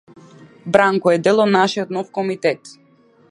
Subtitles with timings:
[0.75, 2.73] Бранко е дел од нашиот нов комитет.